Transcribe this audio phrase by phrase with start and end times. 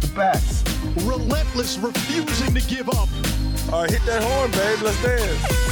[0.00, 0.68] The best.
[1.06, 3.08] Relentless, refusing to give up.
[3.72, 4.82] All right, hit that horn, babe.
[4.82, 5.66] Let's dance.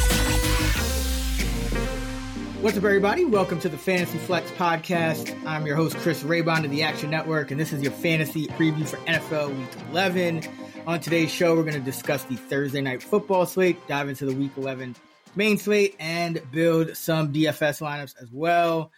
[2.63, 3.25] What's up, everybody?
[3.25, 5.37] Welcome to the Fantasy Flex Podcast.
[5.47, 8.89] I'm your host, Chris Raybon of the Action Network, and this is your fantasy preview
[8.89, 10.43] for NFL Week 11.
[10.87, 14.35] On today's show, we're going to discuss the Thursday night football slate, dive into the
[14.35, 14.97] Week 11
[15.37, 18.91] main slate, and build some DFS lineups as well.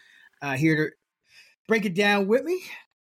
[0.43, 0.97] Uh, here to
[1.67, 2.63] break it down with me,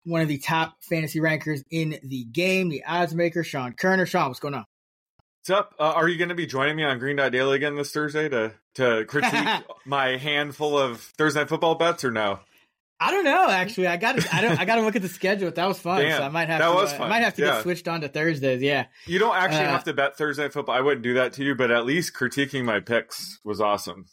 [0.05, 4.07] one of the top fantasy rankers in the game, the odds maker, Sean Koerner.
[4.07, 4.65] Sean, what's going on?
[5.41, 5.75] What's up?
[5.79, 8.27] Uh, are you going to be joining me on Green Dot Daily again this Thursday
[8.29, 9.47] to to critique
[9.85, 12.39] my handful of Thursday night football bets or no?
[13.01, 13.49] I don't know.
[13.49, 14.33] Actually, I got.
[14.33, 14.59] I don't.
[14.59, 15.49] I got to look at the schedule.
[15.49, 16.01] That was fun.
[16.01, 16.59] Damn, so I might have.
[16.59, 17.05] that to, was uh, fun.
[17.07, 17.53] I might have to Yeah.
[17.53, 18.61] get switched on to Thursdays.
[18.61, 18.87] Yeah.
[19.05, 20.75] You don't actually Uh, have to bet Thursday night football.
[20.75, 24.05] I wouldn't do that to you, but at least critiquing my picks was awesome.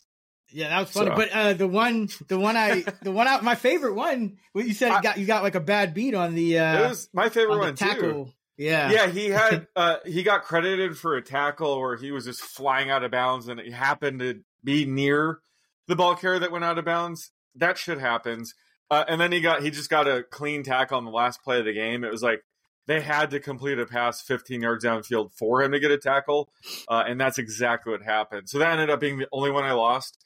[0.52, 1.11] Yeah, that was funny.
[1.11, 4.39] So- But uh, the one, the one I, the one out, my favorite one.
[4.53, 6.84] What you said, you I- got you got like a bad beat on the uh,
[6.84, 8.27] it was my favorite on one tackle.
[8.27, 8.33] too.
[8.58, 12.41] Yeah, Yeah, he had uh he got credited for a tackle where he was just
[12.41, 15.41] flying out of bounds and it happened to be near
[15.88, 17.33] the ball carrier that went out of bounds.
[17.55, 18.54] That shit happens.
[18.91, 21.59] Uh, and then he got he just got a clean tackle on the last play
[21.59, 22.03] of the game.
[22.04, 22.44] It was like
[22.87, 26.48] they had to complete a pass 15 yards downfield for him to get a tackle,
[26.88, 28.48] uh, and that's exactly what happened.
[28.48, 30.16] So that ended up being the only one I lost.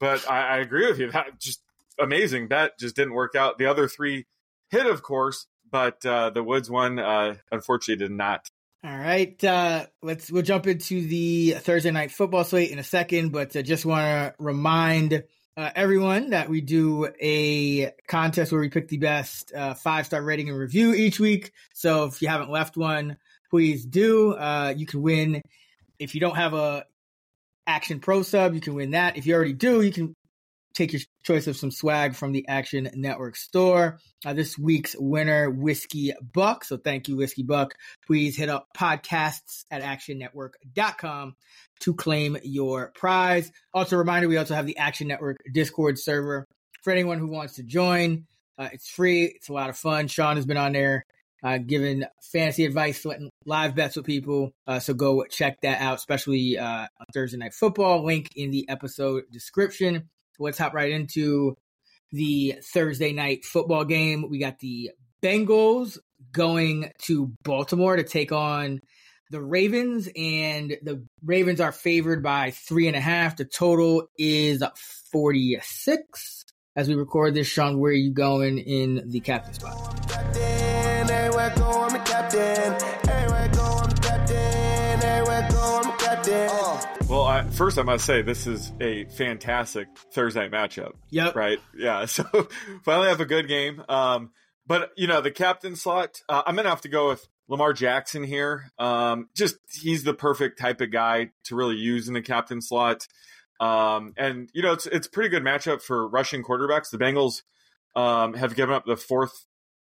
[0.00, 1.10] But I, I agree with you.
[1.12, 1.62] That just
[1.98, 3.58] amazing That just didn't work out.
[3.58, 4.26] The other three
[4.70, 8.50] hit, of course, but uh, the Woods one uh, unfortunately did not.
[8.82, 13.30] All right, uh, let's we'll jump into the Thursday night football slate in a second,
[13.30, 15.22] but uh, just want to remind
[15.54, 20.22] uh, everyone that we do a contest where we pick the best uh, five star
[20.22, 21.52] rating and review each week.
[21.74, 23.18] So if you haven't left one,
[23.50, 24.32] please do.
[24.32, 25.42] Uh, you can win
[25.98, 26.86] if you don't have a
[27.66, 28.54] Action Pro sub.
[28.54, 29.16] You can win that.
[29.16, 30.14] If you already do, you can
[30.74, 33.98] take your choice of some swag from the Action Network store.
[34.24, 36.64] Uh, this week's winner, Whiskey Buck.
[36.64, 37.74] So thank you, Whiskey Buck.
[38.06, 41.34] Please hit up podcasts at actionnetwork.com
[41.80, 43.50] to claim your prize.
[43.74, 46.46] Also, a reminder we also have the Action Network Discord server
[46.82, 48.26] for anyone who wants to join.
[48.58, 50.06] Uh, it's free, it's a lot of fun.
[50.06, 51.04] Sean has been on there
[51.42, 54.52] uh, giving fantasy advice, letting live bets with people.
[54.66, 58.04] Uh, so go check that out, especially uh, on Thursday Night Football.
[58.04, 60.08] Link in the episode description.
[60.38, 61.56] Let's hop right into
[62.12, 64.28] the Thursday night football game.
[64.28, 64.90] We got the
[65.22, 65.98] Bengals
[66.32, 68.80] going to Baltimore to take on
[69.30, 73.36] the Ravens, and the Ravens are favored by three and a half.
[73.36, 74.62] The total is
[75.12, 76.44] 46.
[76.76, 80.69] As we record this, Sean, where are you going in the captain spot?
[81.10, 83.10] Captain, everywhere I go, I'm the captain.
[83.10, 85.02] Everywhere I go, I'm the captain.
[85.02, 87.08] Everywhere I go, I'm the captain.
[87.08, 91.34] Well, I, first I must say this is a fantastic Thursday matchup, Yep.
[91.34, 91.58] right?
[91.76, 92.22] Yeah, so
[92.84, 93.82] finally have a good game.
[93.88, 94.30] Um,
[94.68, 98.22] but you know the captain slot, uh, I'm gonna have to go with Lamar Jackson
[98.22, 98.70] here.
[98.78, 103.08] Um, just he's the perfect type of guy to really use in the captain slot.
[103.58, 106.90] Um, and you know it's it's a pretty good matchup for rushing quarterbacks.
[106.90, 107.42] The Bengals
[107.96, 109.44] um, have given up the fourth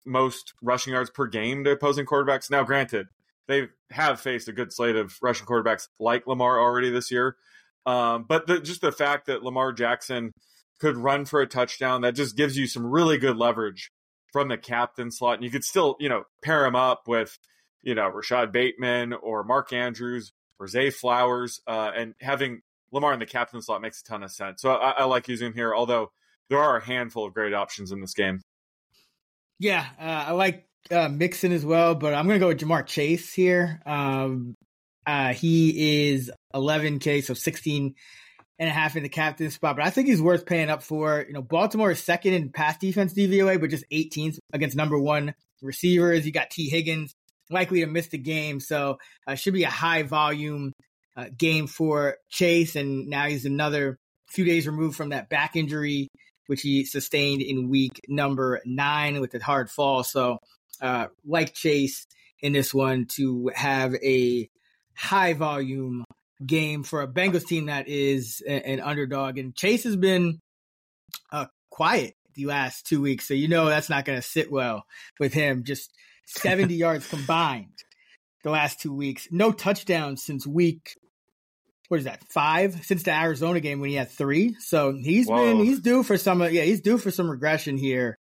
[0.05, 2.49] most rushing yards per game to opposing quarterbacks.
[2.49, 3.07] Now, granted,
[3.47, 7.35] they have faced a good slate of rushing quarterbacks like Lamar already this year.
[7.85, 10.31] Um, but the, just the fact that Lamar Jackson
[10.79, 13.91] could run for a touchdown, that just gives you some really good leverage
[14.31, 15.35] from the captain slot.
[15.35, 17.37] And you could still, you know, pair him up with,
[17.81, 21.59] you know, Rashod Bateman or Mark Andrews or Zay Flowers.
[21.67, 24.61] Uh, and having Lamar in the captain slot makes a ton of sense.
[24.61, 26.11] So I, I like using him here, although
[26.49, 28.41] there are a handful of great options in this game.
[29.59, 32.85] Yeah, uh, I like uh, Mixon as well, but I'm going to go with Ja'Marr
[32.85, 33.81] Chase here.
[33.85, 34.55] Um,
[35.05, 37.95] uh, he is 11K, so 16
[38.59, 41.23] and a half in the captain spot, but I think he's worth paying up for.
[41.25, 45.33] You know, Baltimore is second in pass defense DVOA, but just 18th against number one
[45.61, 46.25] receivers.
[46.25, 47.13] You got Tee Higgins
[47.49, 48.59] likely to miss the game.
[48.59, 50.73] So uh, should be a high volume
[51.15, 52.75] uh, game for Chase.
[52.75, 53.97] And now he's another
[54.27, 56.07] few days removed from that back injury,
[56.49, 60.03] which he sustained in week number nine with a hard fall.
[60.03, 60.39] So
[60.81, 62.07] uh, like Chase
[62.41, 64.49] in this one to have a
[64.95, 66.05] high volume
[66.43, 69.37] game for a Bengals team that is an underdog.
[69.37, 70.39] And Chase has been
[71.31, 73.27] uh, quiet the last two weeks.
[73.27, 74.85] So you know that's not going to sit well
[75.19, 75.63] with him.
[75.63, 75.91] Just
[76.25, 77.83] 70 yards combined
[78.43, 79.27] the last two weeks.
[79.29, 80.95] No touchdowns since week
[81.89, 84.55] what is that five since the Arizona game when he had three.
[84.59, 85.37] So he's Whoa.
[85.37, 88.17] been he's due for some yeah he's due for some regression here.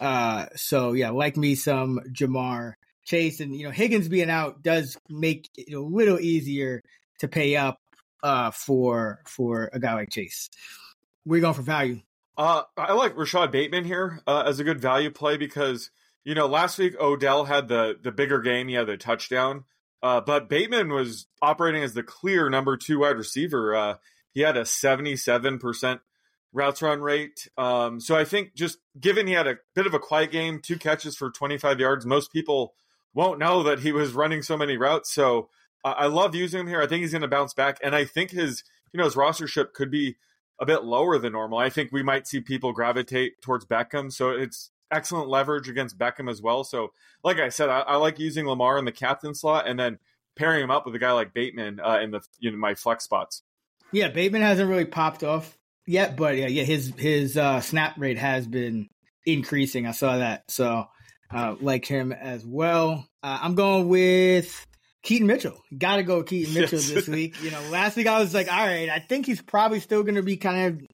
[0.00, 2.72] Uh, so yeah, like me some Ja'Marr
[3.04, 6.82] Chase and you know Higgins being out does make it a little easier
[7.20, 7.78] to pay up
[8.22, 10.48] uh for for a guy like Chase.
[11.26, 12.00] We're going for value.
[12.38, 15.90] Uh, I like Rashod Bateman here uh, as a good value play because
[16.24, 19.64] you know last week Odell had the the bigger game, he had the touchdown,
[20.02, 23.74] uh, but Bateman was operating as the clear number two wide receiver.
[23.74, 23.94] Uh,
[24.32, 26.00] he had a seventy seven percent
[26.52, 27.48] routes run rate.
[27.56, 30.78] Um, so I think just given he had a bit of a quiet game, two
[30.78, 32.74] catches for twenty five yards, most people
[33.14, 35.12] won't know that he was running so many routes.
[35.12, 35.48] So
[35.84, 36.80] uh, I love using him here.
[36.80, 39.72] I think he's going to bounce back, and I think his you know his rostership
[39.72, 40.16] could be
[40.58, 41.58] a bit lower than normal.
[41.58, 44.12] I think we might see people gravitate towards Beckham.
[44.12, 46.64] So it's excellent leverage against Beckham as well.
[46.64, 46.92] So,
[47.24, 49.98] like I said, I, I like using Lamar in the captain slot and then
[50.36, 53.04] pairing him up with a guy like Bateman uh, in the you know my flex
[53.04, 53.42] spots.
[53.92, 55.56] Yeah, Bateman hasn't really popped off
[55.86, 58.88] yet, but yeah, yeah, his his uh, snap rate has been
[59.26, 59.86] increasing.
[59.86, 60.86] I saw that, so
[61.32, 63.06] uh, like him as well.
[63.22, 64.66] Uh, I'm going with
[65.02, 65.60] Keaton Mitchell.
[65.76, 66.90] Got to go with Keaton Mitchell Yes.
[66.90, 67.42] this week.
[67.42, 70.14] You know, last week I was like, all right, I think he's probably still going
[70.14, 70.86] to be kind of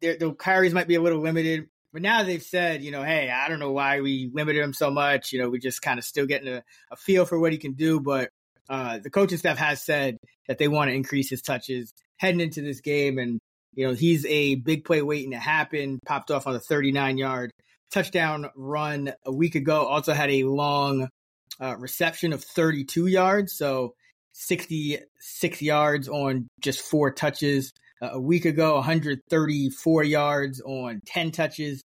[0.00, 1.68] their- the carries might be a little limited.
[1.94, 4.90] But now they've said, you know, hey, I don't know why we limited him so
[4.90, 5.32] much.
[5.32, 7.74] You know, we're just kind of still getting a, a feel for what he can
[7.74, 8.00] do.
[8.00, 8.30] But
[8.68, 10.18] uh, the coaching staff has said
[10.48, 13.18] that they want to increase his touches heading into this game.
[13.18, 13.38] And,
[13.76, 17.52] you know, he's a big play waiting to happen, popped off on a 39 yard
[17.92, 19.86] touchdown run a week ago.
[19.86, 21.08] Also had a long
[21.60, 23.52] uh, reception of 32 yards.
[23.52, 23.94] So
[24.32, 27.72] 66 yards on just four touches.
[28.02, 31.82] Uh, a week ago, 134 yards on 10 touches.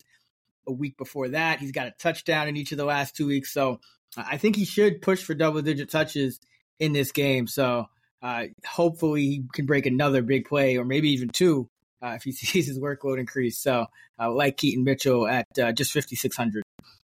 [0.67, 3.53] A week before that, he's got a touchdown in each of the last two weeks.
[3.53, 3.81] So
[4.17, 6.41] uh, I think he should push for double digit touches
[6.79, 7.47] in this game.
[7.47, 7.87] So
[8.23, 11.69] uh, hopefully he can break another big play or maybe even two
[12.03, 13.59] uh, if he sees his workload increase.
[13.59, 13.87] So
[14.19, 16.63] uh, like Keaton Mitchell at uh, just 5,600.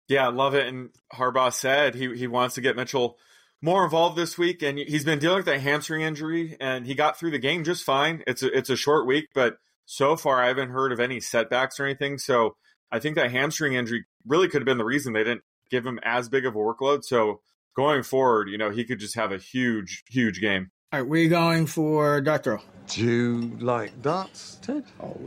[0.08, 0.66] Yeah, I love it.
[0.66, 3.18] And Harbaugh said he he wants to get Mitchell
[3.60, 7.18] more involved this week, and he's been dealing with that hamstring injury, and he got
[7.18, 8.22] through the game just fine.
[8.26, 11.80] It's a, it's a short week, but so far I haven't heard of any setbacks
[11.80, 12.18] or anything.
[12.18, 12.56] So
[12.90, 15.98] I think that hamstring injury really could have been the reason they didn't give him
[16.02, 17.04] as big of a workload.
[17.04, 17.40] So
[17.74, 20.70] going forward, you know, he could just have a huge, huge game.
[20.92, 22.60] All right, where are you going for dart throw?
[22.86, 24.84] Do you like darts, Ted?
[25.00, 25.20] Oh,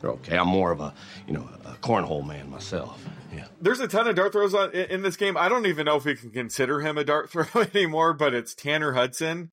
[0.00, 0.36] they're okay.
[0.36, 0.94] I'm more of a,
[1.26, 3.04] you know, a cornhole man myself.
[3.34, 3.46] Yeah.
[3.60, 5.36] There's a ton of dart throws on, in, this game.
[5.36, 8.54] I don't even know if we can consider him a dart throw anymore, but it's
[8.54, 9.50] Tanner Hudson.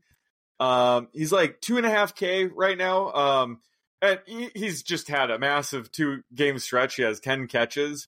[0.59, 3.11] Um, he's like two and a half K right now.
[3.11, 3.59] Um,
[4.01, 6.95] and he, he's just had a massive two game stretch.
[6.95, 8.07] He has 10 catches.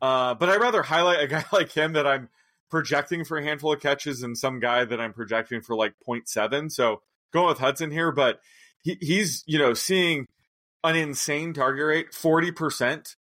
[0.00, 2.28] Uh, but I'd rather highlight a guy like him that I'm
[2.70, 6.70] projecting for a handful of catches and some guy that I'm projecting for like 0.7.
[6.70, 7.02] So
[7.32, 8.40] going with Hudson here, but
[8.82, 10.26] he, he's, you know, seeing
[10.84, 13.16] an insane target rate, 40%,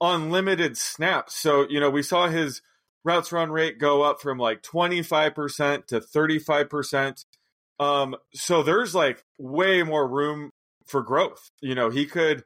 [0.00, 1.36] unlimited snaps.
[1.36, 2.62] So, you know, we saw his
[3.04, 7.24] routes run rate go up from like 25% to 35%.
[7.80, 10.50] Um, so there's like way more room
[10.86, 11.50] for growth.
[11.60, 12.44] You know, he could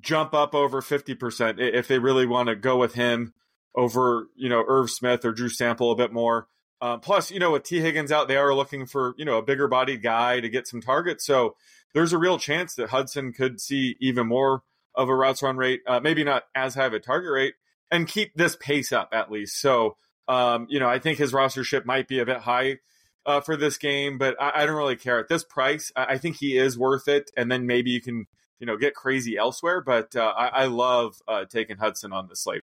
[0.00, 3.34] jump up over 50% if they really want to go with him
[3.74, 6.48] over, you know, Irv Smith or Drew Sample a bit more.
[6.80, 9.42] Uh, plus, you know, with Tee Higgins out, they are looking for, you know, a
[9.42, 11.24] bigger bodied guy to get some targets.
[11.24, 11.56] So
[11.96, 14.62] there's a real chance that Hudson could see even more
[14.94, 17.54] of a routes run rate, uh, maybe not as high of a target rate,
[17.90, 19.58] and keep this pace up at least.
[19.58, 19.96] So,
[20.28, 22.80] um, you know, I think his rostership might be a bit high
[23.24, 25.90] uh, for this game, but I, I don't really care at this price.
[25.96, 28.26] I, I think he is worth it, and then maybe you can,
[28.58, 29.80] you know, get crazy elsewhere.
[29.80, 32.62] But uh, I, I love uh, taking Hudson on the slate.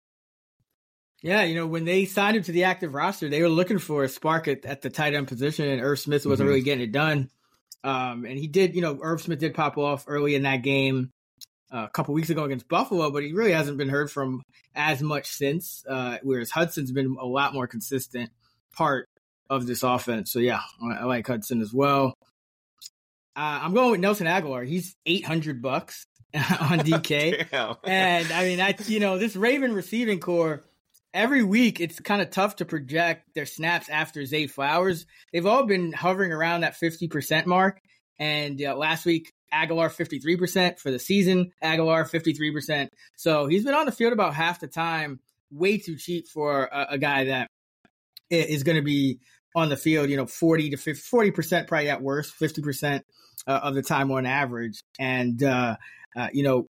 [1.22, 4.04] Yeah, you know, when they signed him to the active roster, they were looking for
[4.04, 6.50] a spark at, at the tight end position, and Irv Smith wasn't Mhm.
[6.50, 7.30] really getting it done.
[7.84, 11.12] Um, and he did, you know, Irv Smith did pop off early in that game
[11.72, 14.44] uh, a couple weeks ago against Buffalo, but he really hasn't been heard from
[14.76, 15.84] as much since.
[15.88, 18.30] Uh, whereas Hudson's been a lot more consistent
[18.74, 19.08] part
[19.50, 20.32] of this offense.
[20.32, 22.14] So yeah, I, I like Hudson as well.
[23.36, 24.68] Uh, I'm going with Nelson Agholor.
[24.68, 27.48] He's 800 bucks on DK.
[27.84, 30.64] And I mean, that's you know, this Raven receiving core
[31.14, 35.06] every week it's kind of tough to project their snaps after Zay Flowers.
[35.32, 37.82] They've all been hovering around that 50% mark.
[38.20, 42.90] And uh, last week, Agholor 53% for the season, Agholor 53%.
[43.18, 45.20] So he's been on the field about half the time,
[45.52, 47.48] way too cheap for a, a guy that
[48.30, 49.20] is going to be
[49.56, 53.02] on the field, you know, 40 to 50, 40% probably at worst, 50%
[53.48, 54.82] uh, of the time on average.
[54.98, 55.76] And, uh,
[56.16, 56.68] uh, you know,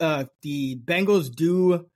[0.00, 1.86] uh, the Bengals do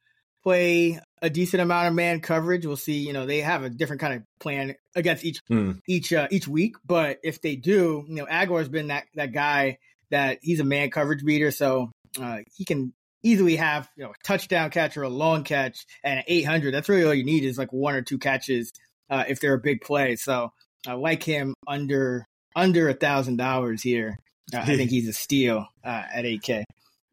[0.44, 2.66] play a decent amount of man coverage.
[2.66, 2.98] We'll see.
[2.98, 5.80] You know, they have a different kind of plan against each mm.
[5.88, 6.76] each uh, each week.
[6.84, 9.78] But if they do, you know, Agholor's been that that guy
[10.10, 14.14] that he's a man coverage beater, so uh, he can easily have you know a
[14.22, 16.72] touchdown catch or a long catch and an 800.
[16.72, 18.70] That's really all you need is like one or two catches
[19.10, 20.16] uh, if they're a big play.
[20.16, 20.52] So
[20.86, 24.18] I like him under under a thousand dollars here.
[24.52, 26.64] Uh, I think he's a steal uh, at 8K.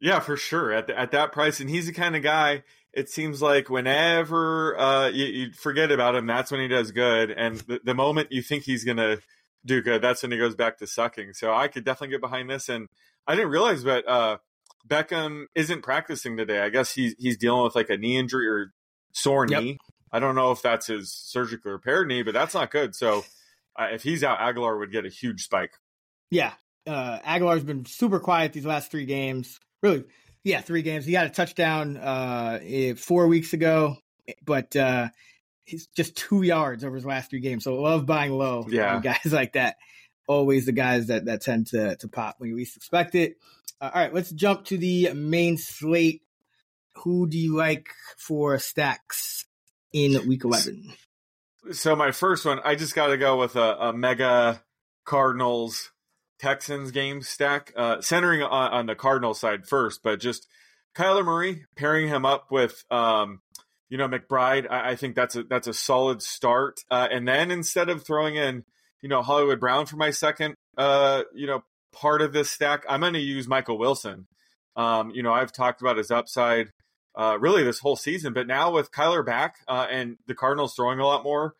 [0.02, 0.74] Yeah, for sure.
[0.74, 4.78] At the, at that price, and he's the kind of guy it seems like whenever
[4.78, 7.32] uh, you, you, forget about him, that's when he does good.
[7.32, 9.20] And the, the moment you think he's going to
[9.66, 11.34] do good, that's when he goes back to sucking.
[11.34, 12.68] So I could definitely get behind this.
[12.70, 12.88] And
[13.28, 14.38] I didn't realize, but uh,
[14.88, 16.60] Beckham isn't practicing today.
[16.60, 18.74] I guess he's he's dealing with like a knee injury or
[19.14, 19.64] sore yep.
[19.64, 19.78] knee.
[20.12, 22.96] I don't know if that's his surgically repaired knee, but that's not good.
[22.96, 23.24] So
[23.80, 25.74] uh, if he's out, Agholor would get a huge spike.
[26.30, 26.54] Yeah,
[26.86, 29.60] uh, Agholor's been super quiet these last three games.
[29.82, 30.04] Really,
[30.44, 31.06] yeah, three games.
[31.06, 33.98] He had a touchdown uh, eh, four weeks ago,
[34.44, 35.10] but uh,
[35.66, 37.64] he's just two yards over his last three games.
[37.64, 38.66] So love buying low.
[38.68, 39.78] Yeah, guys like that.
[40.28, 43.36] Always the guys that, that tend to, to pop when you least expect it.
[43.80, 46.22] Uh, all right, let's jump to the main slate.
[47.04, 49.46] Who do you like for stacks
[49.94, 50.94] in week 11?
[51.72, 54.64] So, my first one, I just got to go with a, a mega
[55.06, 55.91] Cardinals
[56.42, 60.48] Texans game stack, uh, centering on, on, the Cardinal side first, but just
[60.96, 63.42] Kyler Murray pairing him up with, um,
[63.90, 64.70] you know, McBride.
[64.70, 66.80] I, I, think that's a that's a solid start.
[66.90, 68.64] Uh, and then instead of throwing in,
[69.02, 73.02] you know, Hollywood Brown for my second, uh, you know, part of this stack, I'm
[73.02, 74.28] going to use Michael Wilson.
[74.76, 76.70] Um, you know, I've talked about his upside
[77.16, 81.00] uh, really this whole season, but now with Kyler back uh, and the Cardinals throwing
[81.00, 81.56] a lot more,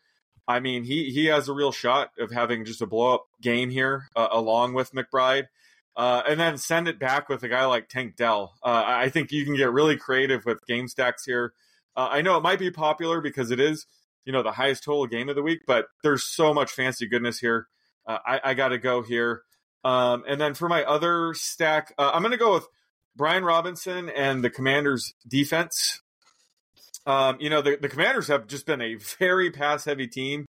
[0.46, 3.70] I mean, he he has a real shot of having just a blow up game
[3.70, 5.46] here, uh, along with McBride,
[5.96, 8.54] uh, and then send it back with a guy like Tank Dell.
[8.62, 11.52] Uh, I think you can get really creative with game stacks here.
[11.96, 13.86] Uh, I know it might be popular because it is,
[14.24, 17.38] you know, the highest total game of the week, but there's so much fancy goodness
[17.38, 17.68] here.
[18.06, 19.42] Uh, I, I got to go here.
[19.84, 22.66] Um, and then for my other stack, uh, I'm going to go with
[23.14, 26.00] Brian Robinson and the Commanders defense.
[27.06, 30.46] Um, you know, the, the Commanders have just been a very pass heavy team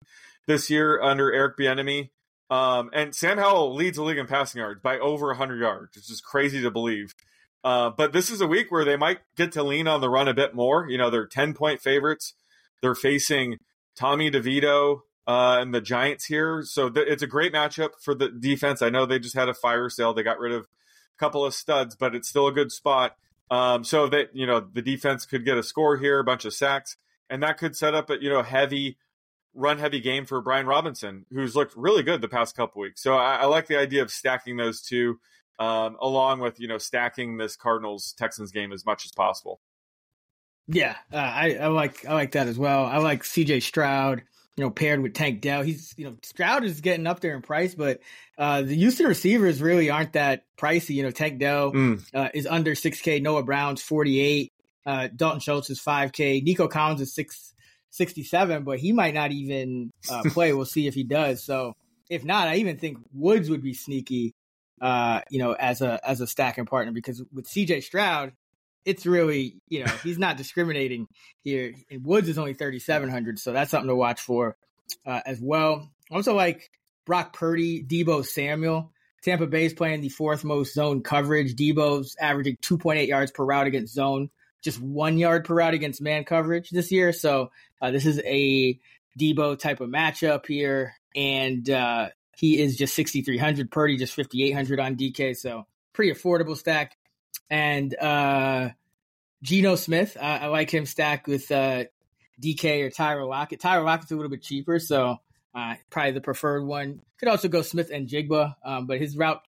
[0.47, 2.09] this year under Eric Bieniemy.
[2.49, 6.11] Um, and Sam Howell leads the league in passing yards by over 100 yards, which
[6.11, 7.13] is crazy to believe.
[7.63, 10.27] Uh, but this is a week where they might get to lean on the run
[10.27, 10.87] a bit more.
[10.87, 12.33] You know, they're 10 point favorites.
[12.81, 13.57] They're facing
[13.95, 16.63] Tommy DeVito uh, and the Giants here.
[16.63, 18.81] So th- it's a great matchup for the defense.
[18.81, 20.13] I know they just had a fire sale.
[20.13, 23.15] They got rid of a couple of studs, but it's still a good spot.
[23.53, 26.55] Um, so that you know the defense could get a score here, a bunch of
[26.55, 26.97] sacks,
[27.29, 28.97] and that could set up a you know heavy
[29.53, 33.03] run heavy game for Brian Robinson, who's looked really good the past couple weeks.
[33.03, 35.19] So I, I like the idea of stacking those two,
[35.59, 39.61] um, along with you know stacking this Cardinals Texans game as much as possible.
[40.67, 42.85] Yeah, uh, I, I like I like that as well.
[42.85, 43.59] I like C.J.
[43.59, 44.23] Stroud
[44.55, 45.63] you know, paired with Tank Dell.
[45.63, 48.01] He's, you know, Stroud is getting up there in price, but
[48.37, 50.95] uh, the Houston receivers really aren't that pricey.
[50.95, 52.03] You know, Tank Dell mm.
[52.13, 53.21] uh, is under 6K.
[53.21, 54.51] Noah Brown's 48.
[54.85, 56.43] Uh, Dalton Schultz is 5K.
[56.43, 60.53] Nico Collins is 667, but he might not even uh, play.
[60.53, 61.43] we'll see if he does.
[61.43, 61.73] So
[62.09, 64.35] if not, I even think Woods would be sneaky,
[64.81, 68.33] uh, you know, as a as a stacking partner because with CJ Stroud,
[68.85, 71.07] it's really, you know, he's not discriminating
[71.43, 71.73] here.
[71.89, 74.57] And Woods is only 3,700, so that's something to watch for
[75.05, 75.89] uh, as well.
[76.11, 76.69] Also, like
[77.05, 78.91] Brock Purdy, Deebo Samuel.
[79.23, 81.55] Tampa Bay is playing the fourth most zone coverage.
[81.55, 84.29] Deebo's averaging 2.8 yards per route against zone,
[84.61, 87.13] just one yard per route against man coverage this year.
[87.13, 87.49] So
[87.81, 88.77] uh, this is a
[89.17, 90.95] Deebo type of matchup here.
[91.15, 93.71] And uh, he is just 6,300.
[93.71, 95.37] Purdy just 5,800 on DK.
[95.37, 96.97] So pretty affordable stack.
[97.49, 98.69] And uh,
[99.41, 101.85] Geno Smith, I, I like him stacked with uh,
[102.41, 103.59] DK or Tyler Lockett.
[103.59, 105.17] Tyler Lockett's a little bit cheaper, so
[105.53, 107.01] uh, probably the preferred one.
[107.19, 109.41] Could also go Smith-Njigba, um, but his route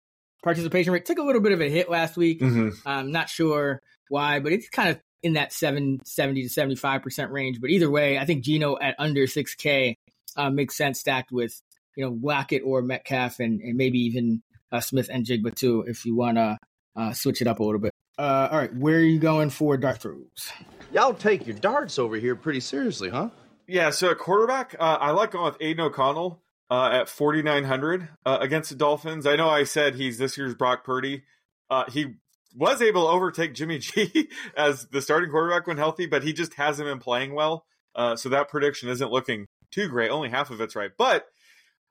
[0.43, 2.41] participation rate took a little bit of a hit last week.
[2.41, 2.69] Mm-hmm.
[2.85, 7.61] I'm not sure why, but it's kind of in that 770 to 75% range.
[7.61, 9.95] But either way, I think Geno at under 6K
[10.35, 11.59] uh, makes sense stacked with,
[11.95, 16.37] you know, Lockett or Metcalf and, and maybe even uh, Smith-Njigba too, if you want
[16.37, 16.57] to
[16.95, 17.93] uh, switch it up a little bit.
[18.17, 20.51] Uh, all right, where are you going for dart throws?
[20.91, 23.29] Y'all take your darts over here pretty seriously, huh?
[23.67, 28.37] Yeah, so at quarterback, uh, I like going with Aidan O'Connell uh, at 4,900 uh,
[28.41, 29.25] against the Dolphins.
[29.25, 31.23] I know I said he's this year's Brock Purdy.
[31.69, 32.15] Uh, he
[32.55, 36.53] was able to overtake Jimmy G as the starting quarterback when healthy, but he just
[36.55, 37.65] hasn't been playing well.
[37.95, 40.09] Uh, so that prediction isn't looking too great.
[40.09, 40.91] Only half of it's right.
[40.97, 41.25] But,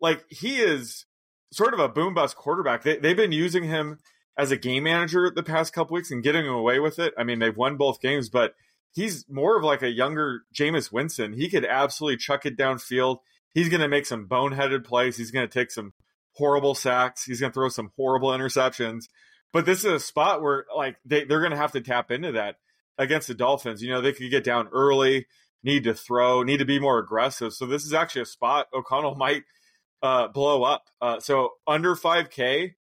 [0.00, 1.06] like, he is
[1.52, 2.82] sort of a boom bust quarterback.
[2.82, 3.98] They, they've been using him
[4.36, 7.12] as a game manager the past couple weeks and getting away with it.
[7.18, 8.54] I mean, they've won both games, but
[8.92, 11.32] he's more of like a younger Jameis Winston.
[11.32, 13.18] He could absolutely chuck it downfield.
[13.54, 15.16] He's going to make some boneheaded plays.
[15.16, 15.92] He's going to take some
[16.34, 17.24] horrible sacks.
[17.24, 19.08] He's going to throw some horrible interceptions.
[19.52, 22.32] But this is a spot where like they, they're going to have to tap into
[22.32, 22.56] that
[22.96, 23.82] against the Dolphins.
[23.82, 25.26] You know, they could get down early,
[25.62, 27.52] need to throw, need to be more aggressive.
[27.52, 29.42] So this is actually a spot O'Connell might
[30.02, 30.86] uh, blow up.
[31.00, 32.74] Uh, so under 5K,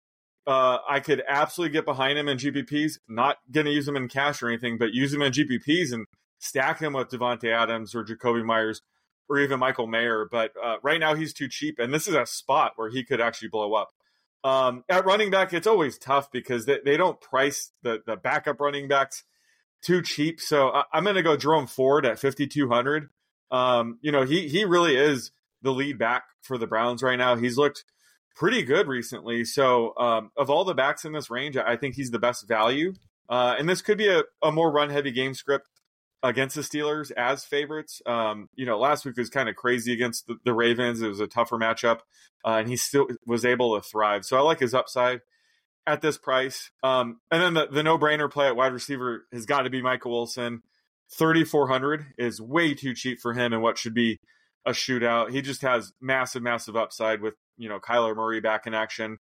[0.47, 2.99] uh, I could absolutely get behind him in GPPs.
[3.07, 6.05] Not going to use him in cash or anything, but use him in GPPs and
[6.39, 8.81] stack him with Davante Adams or Jakobi Meyers
[9.29, 10.27] or even Michael Mayer.
[10.29, 13.21] But uh, right now he's too cheap, and this is a spot where he could
[13.21, 13.89] actually blow up.
[14.43, 18.59] Um, at running back, it's always tough because they, they don't price the, the backup
[18.59, 19.23] running backs
[19.81, 20.39] too cheap.
[20.39, 23.09] So I, am going to go Jerome Ford at 5,200.
[23.51, 25.31] Um, you know, he, he really is
[25.61, 27.35] the lead back for the Browns right now.
[27.35, 27.83] He's looked
[28.39, 29.43] pretty good recently.
[29.43, 32.93] So um, of all the backs in this range, I think he's the best value.
[33.27, 35.67] Uh, and this could be a, a more run heavy game script
[36.23, 38.01] against the Steelers as favorites.
[38.05, 41.01] Um, you know, last week was kind of crazy against the, the, Ravens.
[41.01, 41.99] It was a tougher matchup,
[42.45, 44.23] uh, and he still was able to thrive.
[44.23, 45.19] So I like his upside
[45.85, 46.71] at this price.
[46.81, 49.81] Um, and then the, the no brainer play at wide receiver has got to be
[49.81, 50.63] Michael Wilson.
[51.17, 54.19] 3,400 is way too cheap for him and what should be
[54.65, 55.31] a shootout.
[55.31, 59.19] He just has massive, massive upside with, you know, Kyler Murray back in action.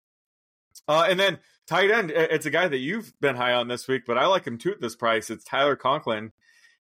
[0.86, 4.02] Uh, and then tight end, it's a guy that you've been high on this week,
[4.06, 5.30] but I like him too at this price.
[5.30, 6.32] It's Tyler Conklin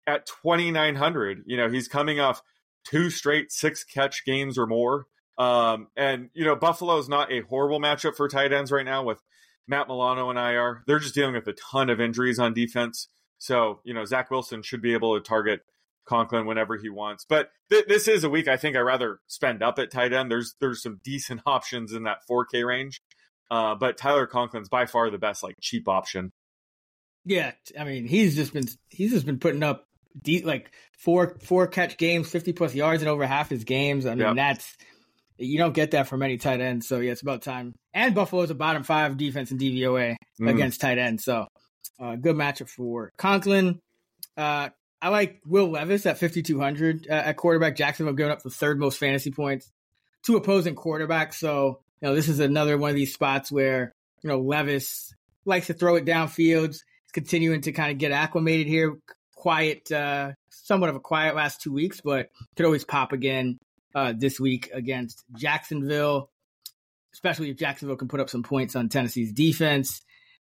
[0.08, 1.44] at 2,900.
[1.46, 2.42] You know, he's coming off
[2.84, 5.06] two straight six catch games or more.
[5.38, 9.04] Um, and, you know, Buffalo is not a horrible matchup for tight ends right now
[9.04, 9.20] with
[9.68, 10.84] Matt Milano and IR.
[10.88, 13.08] They're just dealing with a ton of injuries on defense.
[13.38, 15.62] So, you know, Zach Wilson should be able to target
[16.06, 17.26] Conklin whenever he wants.
[17.28, 20.32] But th- this is a week I think I rather spend up at tight end.
[20.32, 23.02] There's there's some decent options in that 4K range.
[23.50, 26.32] Uh, but Tyler Conklin's by far the best like cheap option.
[27.26, 29.86] Yeah, I mean he's just been he's just been putting up
[30.20, 34.06] deep, like four four catch games, fifty plus yards in over half his games.
[34.06, 34.36] I mean, yep.
[34.36, 34.78] that's
[35.38, 36.84] you don't get that from any tight end.
[36.84, 37.74] So yeah, it's about time.
[37.94, 40.50] And Buffalo's a bottom five defense in DVOA mm.
[40.50, 41.20] against tight end.
[41.20, 41.48] So
[42.00, 43.80] uh, good matchup for Conklin.
[44.38, 44.70] Uh,
[45.02, 47.76] I like Will Levis at 5,200 uh, at quarterback.
[47.76, 49.72] Jacksonville giving up the third most fantasy points
[50.24, 51.36] to opposing quarterbacks.
[51.36, 55.14] So, you know, this is another one of these spots where, you know, Levis
[55.46, 56.68] likes to throw it downfield.
[56.68, 58.98] He's continuing to kind of get acclimated here
[59.36, 63.58] quiet, uh, somewhat of a quiet last two weeks, but could always pop again
[63.96, 66.30] uh, this week against Jacksonville,
[67.14, 70.02] especially if Jacksonville can put up some points on Tennessee's defense.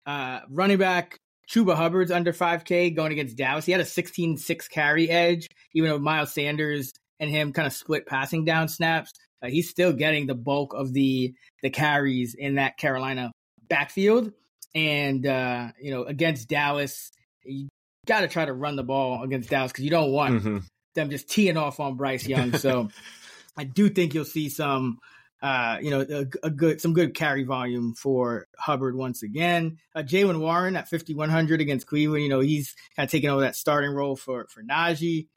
[0.05, 3.65] Uh, running back Chuba Hubbard's under 5K going against Dallas.
[3.65, 7.73] He had a 16 6 carry edge, even though Miles Sanders and him kind of
[7.73, 9.11] split passing down snaps.
[9.43, 13.31] Uh, he's still getting the bulk of the the carries in that Carolina
[13.67, 14.31] backfield.
[14.73, 17.11] And, uh, you know, against Dallas,
[17.43, 17.67] you
[18.05, 20.57] got to try to run the ball against Dallas because you don't want mm-hmm.
[20.95, 22.53] them just teeing off on Bryce Young.
[22.53, 22.89] So
[23.57, 24.99] I do think you'll see some,
[25.41, 29.77] uh, you know, a, a, good some good carry volume for Hubbard once again.
[29.95, 32.23] Uh, Jaylen Warren at 5100 against Cleveland.
[32.23, 35.27] You know, he's kind of taking over that starting role for for Najee.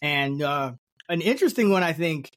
[0.00, 0.72] And uh,
[1.08, 2.30] an interesting one, I think,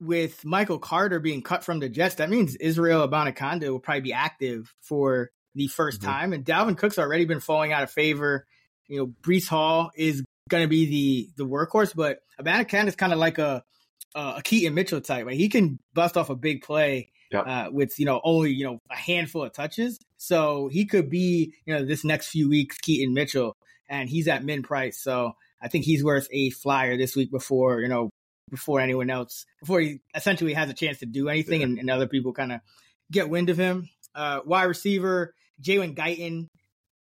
[0.00, 4.12] with Michael Carter being cut from the Jets, that means Israel Abanikanda will probably be
[4.12, 6.06] active for the 1st mm-hmm.
[6.06, 6.32] time.
[6.32, 8.46] And Dalvin Cook's already been falling out of favor
[8.88, 13.12] you know, Breece Hall is going to be the the workhorse, but Abanikanda is kind
[13.12, 13.64] of like a
[14.14, 15.26] a Keaton Mitchell type.
[15.26, 15.36] Right?
[15.36, 17.46] He can bust off a big play yep.
[17.46, 19.98] uh, with you know only you know a handful of touches.
[20.16, 23.56] So he could be you know this next few weeks Keaton Mitchell,
[23.88, 25.02] and he's at min price.
[25.02, 28.10] So I think he's worth a flyer this week before you know
[28.50, 31.66] before anyone else before he essentially has a chance to do anything, yeah.
[31.66, 32.60] and, and, other people kind of
[33.10, 33.88] get wind of him.
[34.14, 36.48] Uh, wide receiver Jalen Guyton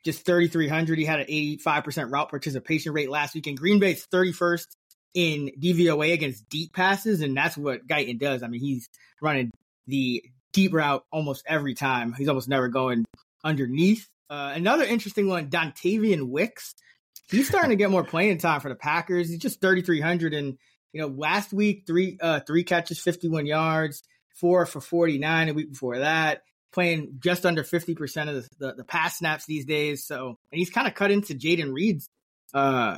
[0.05, 0.97] just 3,300.
[0.97, 3.47] He had an 85% route participation rate last week.
[3.47, 4.67] And Green Bay's 31st
[5.13, 7.21] in DVOA against deep passes.
[7.21, 8.43] And that's what Guyton does.
[8.43, 8.89] I mean, he's
[9.21, 9.51] running
[9.87, 12.13] the deep route almost every time.
[12.13, 13.05] He's almost never going
[13.43, 14.07] underneath.
[14.29, 16.75] Uh, another interesting one, Dontayvion Wicks.
[17.29, 19.29] He's starting to get more playing time for the Packers.
[19.29, 20.33] He's just 3,300.
[20.33, 20.57] And,
[20.93, 24.03] you know, last week, three, uh, three catches, 51 yards,
[24.35, 26.41] four for 49 a week before that
[26.71, 30.05] playing just under 50% of the, the, the pass snaps these days.
[30.05, 32.09] So, and he's kind of cut into Jayden Reed's
[32.53, 32.97] uh,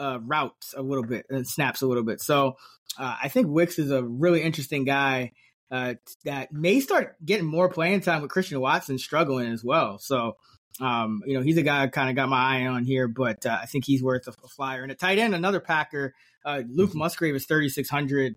[0.00, 2.20] uh, routes a little bit and snaps a little bit.
[2.20, 2.56] So
[2.98, 5.32] uh, I think Wicks is a really interesting guy
[5.70, 9.98] uh, that may start getting more playing time with Christian Watson struggling as well.
[9.98, 10.36] So
[10.80, 13.44] um, you know, he's a guy I kind of got my eye on here, but
[13.44, 14.82] uh, I think he's worth a, a, flyer.
[14.82, 18.36] And a tight end, another Packer, uh, Luke Musgrave is 3,600.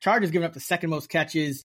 [0.00, 1.64] Chargers giving up the second most catches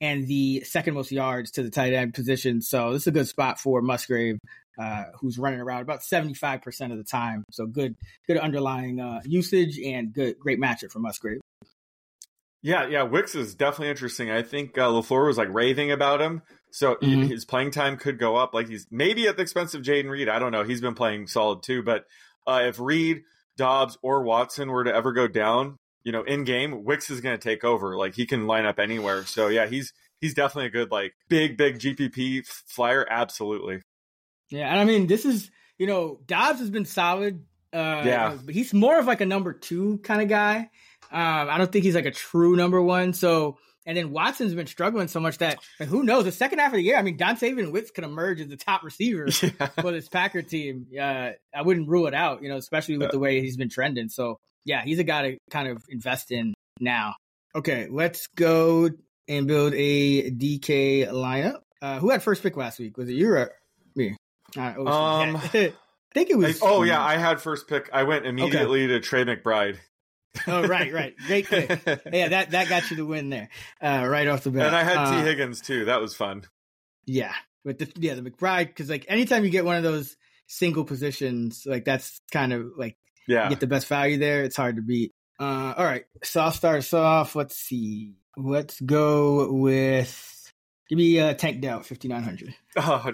[0.00, 2.62] and the second most yards to the tight end position.
[2.62, 4.38] So this is a good spot for Musgrave,
[4.78, 7.44] uh, who's running around about 75% of the time.
[7.50, 11.40] So good, good underlying uh, usage and good, great matchup for Musgrave.
[12.62, 14.30] Yeah, yeah, Wicks is definitely interesting.
[14.30, 17.22] I think uh, LaFleur was like raving about him, so mm-hmm.
[17.22, 18.52] his playing time could go up.
[18.52, 20.28] Like he's maybe at the expense of Jayden Reed.
[20.28, 20.62] I don't know.
[20.62, 22.04] He's been playing solid too, but
[22.46, 23.22] uh, if Reed,
[23.56, 27.38] Dobbs, or Watson were to ever go down, you know, in game, Wicks is going
[27.38, 27.96] to take over.
[27.96, 29.24] Like he can line up anywhere.
[29.24, 33.06] So yeah, he's he's definitely a good like big big GPP flyer.
[33.08, 33.80] Absolutely.
[34.50, 37.44] Yeah, and I mean this is you know Dobbs has been solid.
[37.72, 40.70] Uh, yeah, but he's more of like a number two kind of guy.
[41.12, 43.12] Um, I don't think he's like a true number one.
[43.12, 46.24] So, and then Watson's been struggling so much that like, who knows?
[46.24, 48.56] The second half of the year, I mean, Don Dontayvion Wicks could emerge as the
[48.56, 49.66] top receiver yeah.
[49.80, 50.86] for this Packer team.
[50.98, 53.12] Uh, I wouldn't rule it out, you know, especially with yeah.
[53.12, 54.08] the way he's been trending.
[54.08, 57.14] So, yeah, he's a guy to kind of invest in now.
[57.54, 58.90] Okay, let's go
[59.26, 61.60] and build a DK lineup.
[61.82, 62.96] Uh, who had first pick last week?
[62.96, 63.52] Was it you or
[64.56, 65.72] Uh, oh, um, I
[66.14, 66.62] think it was.
[66.62, 67.88] I, oh yeah, I had first pick.
[67.92, 68.94] I went immediately okay.
[68.94, 69.78] to Trey McBride
[70.46, 71.68] oh right, right, great pick.
[72.12, 73.48] yeah, that that got you the win there,
[73.80, 74.66] uh, right off the bat.
[74.66, 75.86] And I had uh, Tee Higgins too.
[75.86, 76.44] That was fun.
[77.06, 77.32] Yeah,
[77.64, 81.64] but the, yeah, the McBride because like anytime you get one of those single positions,
[81.66, 84.44] like that's kind of like yeah, get the best value there.
[84.44, 85.12] It's hard to beat.
[85.38, 87.34] Uh, all right, so I'll start us off.
[87.34, 88.16] Let's see.
[88.36, 90.39] Let's go with.
[90.90, 92.54] Give me a uh, Tank Dell fifty nine hundred.
[92.76, 93.12] Oh,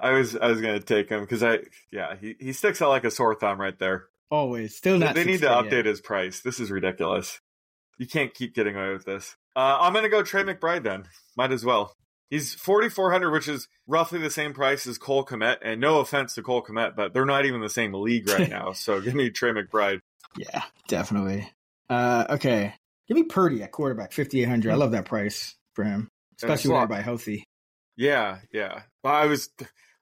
[0.00, 3.04] I was I was gonna take him because I yeah he he sticks out like
[3.04, 4.06] a sore thumb right there.
[4.30, 4.76] Always.
[4.76, 5.14] Still not.
[5.14, 5.86] They need to update yet.
[5.86, 6.40] his price.
[6.40, 7.40] This is ridiculous.
[7.98, 9.36] You can't keep getting away with this.
[9.54, 11.04] Uh, I'm going to go Trey McBride then.
[11.36, 11.94] Might as well.
[12.30, 15.58] He's 4,400, which is roughly the same price as Cole Kmet.
[15.62, 18.72] And no offense to Cole Kmet, but they're not even the same league right now.
[18.72, 20.00] so give me Trey McBride.
[20.36, 21.48] Yeah, definitely.
[21.88, 22.74] Uh, okay.
[23.06, 24.72] Give me Purdy at quarterback, 5,800.
[24.72, 26.08] I love that price for him,
[26.42, 27.44] especially when everybody healthy.
[27.96, 28.82] Yeah, yeah.
[29.02, 29.50] Well, I was,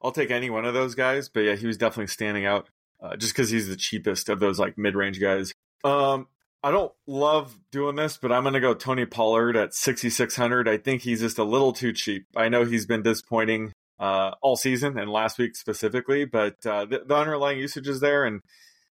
[0.03, 2.68] I'll take any one of those guys, but yeah, he was definitely standing out
[3.03, 5.53] uh, just because he's the cheapest of those like mid range guys.
[5.85, 6.29] Um,
[6.62, 10.68] I don't love doing this, but I'm going to go Tony Pollard at 6,600.
[10.68, 12.27] I think he's just a little too cheap.
[12.37, 17.03] I know he's been disappointing uh, all season and last week specifically, but uh, the,
[17.07, 18.40] the, underlying usage is there and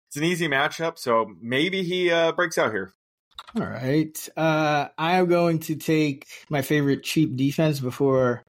[0.09, 0.99] it's an easy matchup.
[0.99, 2.93] So maybe he uh, breaks out here.
[3.57, 4.29] All right.
[4.37, 8.45] Uh, I am going to take my favorite cheap defense before.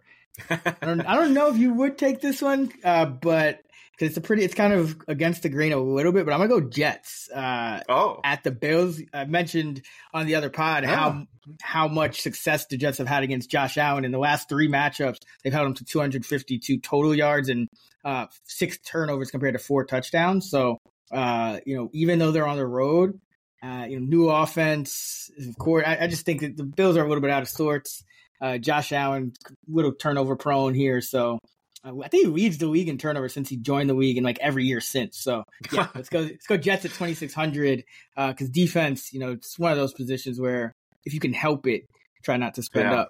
[0.49, 3.61] I, don't, I don't know if you would take this one, uh, but
[3.91, 6.39] because it's a pretty, it's kind of against the grain a little bit, but I'm
[6.39, 7.29] gonna go Jets.
[7.29, 9.01] Uh, oh, at the Bills.
[9.13, 9.83] I mentioned
[10.13, 10.95] on the other pod yeah.
[10.95, 11.25] how
[11.61, 15.17] how much success the Jets have had against Josh Allen in the last three matchups.
[15.43, 17.67] They've held him to 252 total yards and
[18.03, 20.49] uh, six turnovers compared to four touchdowns.
[20.49, 20.79] So,
[21.11, 23.19] uh, you know, even though they're on the road,
[23.63, 25.29] uh, you know, new offense.
[25.37, 27.49] Of course, I, I, just think that the Bills are a little bit out of
[27.49, 28.03] sorts.
[28.41, 29.33] Uh, Josh Allen,
[29.67, 31.37] little turnover prone here, so
[31.85, 34.25] uh, I think he leads the league in turnover since he joined the league and
[34.25, 35.19] like every year since.
[35.19, 36.21] So yeah, let's go.
[36.21, 37.83] Let's go Jets at twenty six hundred
[38.15, 40.73] because uh, defense, you know, it's one of those positions where
[41.05, 41.83] if you can help it,
[42.23, 43.01] try not to spend yeah.
[43.01, 43.09] up.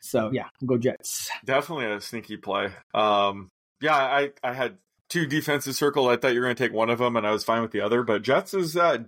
[0.00, 1.30] So yeah, we'll go Jets.
[1.44, 2.70] Definitely a sneaky play.
[2.92, 6.08] Um, yeah, I I had two defenses circled.
[6.08, 7.70] I thought you were going to take one of them, and I was fine with
[7.70, 8.02] the other.
[8.02, 8.98] But Jets is uh,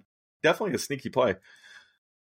[0.45, 1.35] definitely a sneaky play.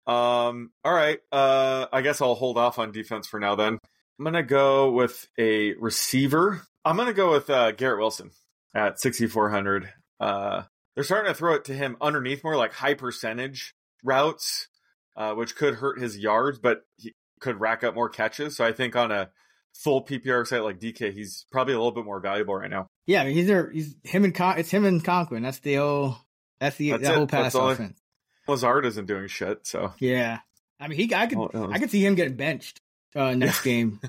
[0.07, 1.19] Um, all right.
[1.31, 3.57] Uh, I guess I'll hold off on defense for now.
[3.57, 3.79] Then
[4.19, 8.31] I'm gonna go with a receiver I'm going to go with uh, Garrett Wilson
[8.75, 9.91] at 6,400.
[10.21, 10.63] Uh,
[10.95, 14.69] they're starting to throw it to him underneath more like high percentage routes,
[15.17, 18.57] uh, which could hurt his yards, but he could rack up more catches.
[18.57, 19.31] So I think on a
[19.73, 22.87] full PPR site like DK, he's probably a little bit more valuable right now.
[23.07, 23.71] Yeah, I mean, he's there.
[23.71, 25.43] He's him and Con- it's him and Conklin.
[25.43, 26.17] That's the whole.
[26.61, 27.99] That's the that's that whole pass offense.
[28.47, 30.41] Lazard isn't doing shit, so yeah.
[30.81, 32.81] I mean, he I could oh, I could see him getting benched
[33.15, 34.01] uh, next game.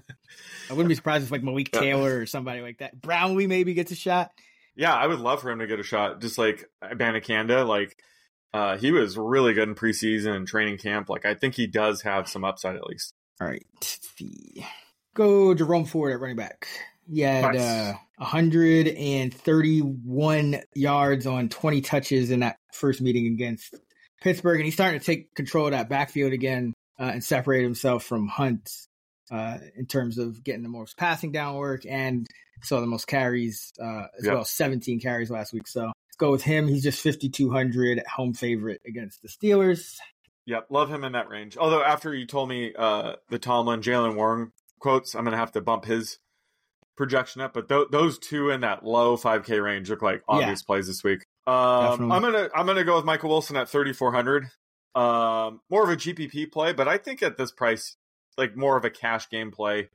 [0.70, 3.00] I wouldn't be surprised if like Malik Taylor or somebody like that.
[3.00, 4.32] Brownlee maybe gets a shot.
[4.76, 6.20] Yeah, I would love for him to get a shot.
[6.22, 7.98] Just like Abanikanda, like
[8.54, 11.10] uh, he was really good in preseason and training camp.
[11.10, 13.14] Like I think he does have some upside at least.
[13.40, 13.66] All right,
[15.14, 16.68] go Jerome Ford at running back.
[17.10, 17.62] He had nice.
[17.62, 23.76] uh, 131 yards on 20 touches in that first meeting against
[24.26, 28.04] Pittsburgh, and he's starting to take control of that backfield again uh, and separate himself
[28.04, 28.68] from Hunt
[29.30, 32.26] uh, in terms of getting the most passing down work and
[32.64, 34.34] saw the most carries uh, as yep.
[34.34, 35.68] well, 17 carries last week.
[35.68, 36.68] So let's go with him.
[36.68, 39.96] He's just 5,200 home favorite against the Steelers.
[40.48, 41.56] Yep, love him in that range.
[41.56, 45.52] Although after you told me uh, the Tomlin Jaylen Warren quotes, I'm going to have
[45.52, 46.18] to bump his
[46.98, 47.54] projection up.
[47.54, 50.66] But th- those two in that low 5K range look like obvious yeah.
[50.66, 51.25] plays this week.
[51.48, 54.50] Um, I'm gonna I'm gonna go with Michael Wilson at 3,400.
[54.96, 57.98] Um, more of a GPP play, but I think at this price,
[58.38, 59.90] like more of a cash game play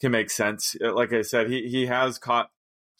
[0.00, 0.76] can make sense.
[0.82, 2.50] Uh, like I said, he he has caught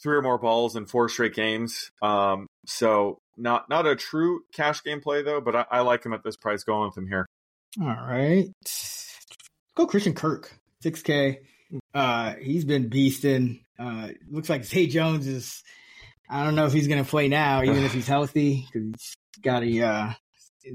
[0.02, 1.90] three or more balls in four straight games.
[2.00, 6.12] Um, so not not a true cash game play though, but I, I like him
[6.12, 6.62] at this price.
[6.64, 7.26] Going with him here.
[7.80, 8.48] All right,
[9.74, 11.40] go Christian Kirk, six K.
[11.94, 13.60] Uh, he's been beasting.
[13.78, 15.62] Uh, looks like Zay Jones is.
[16.30, 19.42] I don't know if he's going to play now, even if he's healthy, because he's
[19.42, 20.12] got a uh,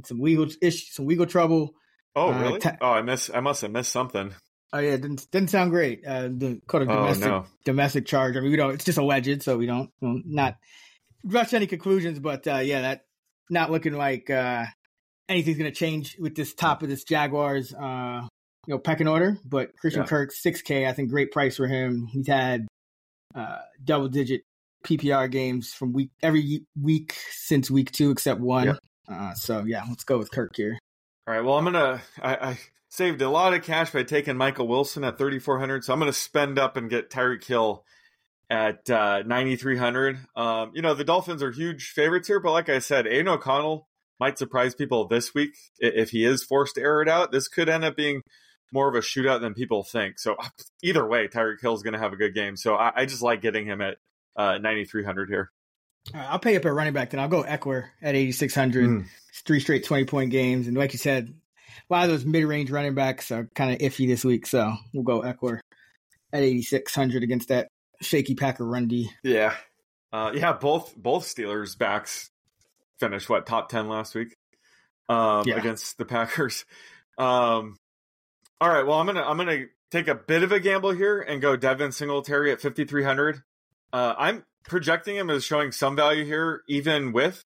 [0.03, 1.73] some legal issue, some legal trouble.
[2.15, 2.59] Oh, uh, really?
[2.59, 3.29] Ta- oh, I miss.
[3.33, 4.33] I must have missed something.
[4.73, 6.05] Oh yeah, didn't didn't sound great.
[6.05, 7.45] Uh, the called a domestic oh, no.
[7.63, 8.35] domestic charge.
[8.35, 8.73] I mean, we don't.
[8.73, 10.57] It's just alleged, so we don't well, not
[11.23, 12.19] rush any conclusions.
[12.19, 13.05] But uh, yeah, that
[13.49, 14.65] not looking like uh,
[15.29, 18.27] anything's going to change with this top of this Jaguars, uh,
[18.67, 19.37] you know, pecking order.
[19.45, 20.07] But Christian yeah.
[20.07, 22.07] Kirk, six K, I think great price for him.
[22.11, 22.67] He's had
[23.33, 24.41] uh, double digit
[24.85, 28.67] PPR games from week every week since week two, except one.
[28.67, 28.75] Yeah.
[29.07, 30.77] Uh, so yeah, let's go with Kirk here.
[31.27, 31.43] All right.
[31.43, 32.01] Well, I'm gonna.
[32.21, 32.59] I, I
[32.95, 35.83] saved a lot of cash by taking Michael Wilson at 3,400.
[35.83, 37.83] So I'm going to spend up and get Tyreek Hill
[38.49, 40.17] at uh, 9,300.
[40.35, 43.87] Um, you know, the Dolphins are huge favorites here, but like I said, Aidan O'Connell
[44.19, 47.31] might surprise people this week if he is forced to air it out.
[47.31, 48.21] This could end up being
[48.71, 50.19] more of a shootout than people think.
[50.19, 50.37] So
[50.83, 52.55] either way, Tyreek Hill is going to have a good game.
[52.55, 53.97] So I, I just like getting him at
[54.35, 55.51] uh, 9,300 here.
[56.13, 58.89] Right, I'll pay up at running back, then I'll go Ekeler at 8,600.
[58.89, 59.05] Mm.
[59.45, 60.67] Three straight 20 point games.
[60.67, 61.33] And like you said,
[61.89, 64.73] a lot of those mid range running backs are kind of iffy this week, so
[64.93, 65.59] we'll go Ekeler
[66.31, 67.69] at 8,600 against that
[68.01, 69.09] shaky Packer run D.
[69.23, 69.53] Yeah.
[70.11, 72.29] Uh, yeah, both both Steelers backs
[72.99, 74.35] finished what top ten last week
[75.09, 75.57] um, yeah.
[75.57, 76.65] against the Packers.
[77.17, 77.77] Um,
[78.59, 81.41] all right, well I'm gonna I'm gonna take a bit of a gamble here and
[81.41, 83.41] go Devin Singletary at 5300.
[83.95, 87.45] Uh, I'm projecting him as showing some value here, even with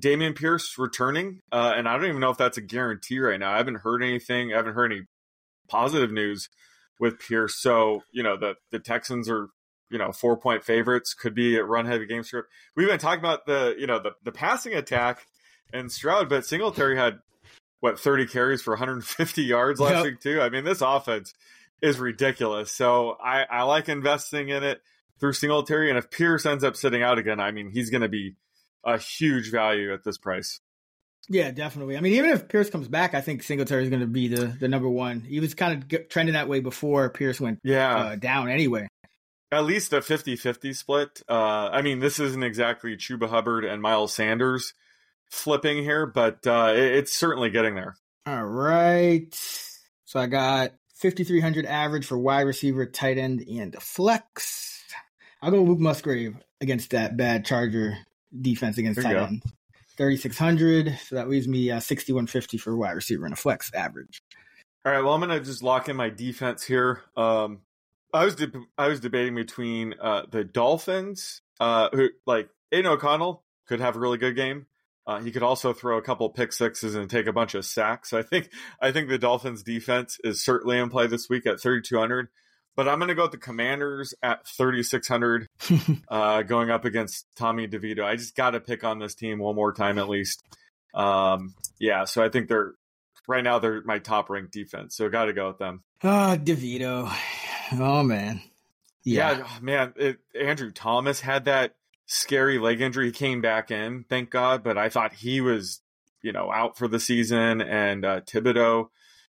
[0.00, 3.52] Dameon Pierce returning, uh, and I don't even know if that's a guarantee right now.
[3.52, 4.54] I haven't heard anything.
[4.54, 5.02] I haven't heard any
[5.68, 6.48] positive news
[6.98, 7.56] with Pierce.
[7.56, 9.48] So you know the the Texans are
[9.90, 11.12] you know four point favorites.
[11.12, 12.48] Could be a run heavy game script.
[12.74, 15.26] We've been talking about the you know the the passing attack
[15.74, 17.18] and Stroud, but Singletary had
[17.80, 20.04] what 30 carries for 150 yards last yep.
[20.04, 20.40] week too.
[20.40, 21.34] I mean this offense
[21.82, 22.72] is ridiculous.
[22.72, 24.80] So I I like investing in it
[25.20, 28.08] through Singletary, and if Pierce ends up sitting out again, I mean he's going to
[28.08, 28.36] be
[28.84, 30.60] a huge value at this price.
[31.28, 31.96] Yeah, definitely.
[31.96, 34.46] I mean, even if Pierce comes back, I think Singletary is going to be the,
[34.46, 35.20] the number one.
[35.20, 37.96] He was kind of trending that way before Pierce went yeah.
[37.96, 38.88] Uh, down anyway.
[39.52, 41.22] At least a 50 50 split.
[41.28, 44.74] Uh, I mean, this isn't exactly Chuba Hubbard and Miles Sanders
[45.30, 47.94] flipping here, but uh, it, it's certainly getting there.
[48.26, 49.32] All right.
[50.04, 54.71] So I got 5,300 average for wide receiver, tight end, and flex.
[55.42, 57.98] I'll go Luke Musgrave against that bad Charger
[58.40, 59.42] defense against tight end.
[59.96, 60.98] 3,600.
[61.04, 64.22] So that leaves me uh, 6,150 for wide receiver and a flex average.
[64.86, 65.02] All right.
[65.02, 67.02] Well, I'm going to just lock in my defense here.
[67.16, 67.60] Um,
[68.14, 73.42] I was de- I was debating between uh, the Dolphins, uh, who like Aidan O'Connell
[73.66, 74.66] could have a really good game.
[75.06, 78.10] Uh, he could also throw a couple pick sixes and take a bunch of sacks.
[78.10, 78.50] So I think
[78.80, 82.28] I think the Dolphins defense is certainly in play this week at 3,200
[82.76, 85.48] but I'm going to go with the Commanders at 3,600,
[86.08, 88.04] uh, going up against Tommy DeVito.
[88.04, 90.42] I just got to pick on this team one more time at least.
[90.94, 92.74] Um, yeah, so I think they're
[93.28, 95.82] right now they're my top ranked defense, so got to go with them.
[96.02, 97.12] Ah, oh, DeVito.
[97.72, 98.42] Oh man,
[99.04, 99.94] yeah, yeah man.
[99.96, 101.74] It, Andrew Thomas had that
[102.06, 103.06] scary leg injury.
[103.06, 105.80] He came back in, thank God, but I thought he was,
[106.20, 107.60] you know, out for the season.
[107.62, 108.88] And uh, Thibodeaux